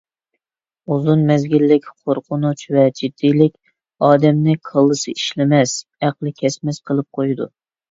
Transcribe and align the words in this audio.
ئوزۇن 0.93 1.19
مەزگىللىك 1.31 1.85
قورقۇنچ 1.89 2.63
ۋە 2.77 2.87
جىددىيلىك 3.01 4.09
ئادەمنى 4.09 4.57
كاللىسى 4.73 5.15
ئىشلىمەس، 5.21 5.77
ئەقلى 6.03 6.37
كەسمەس 6.43 6.85
قىلىپ 6.91 7.21
قويىدۇ. 7.23 7.51